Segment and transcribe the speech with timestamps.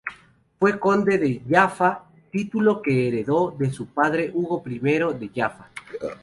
[0.57, 5.69] Fue Conde de Jaffa, título que heredó de su padre Hugo I de Jaffa.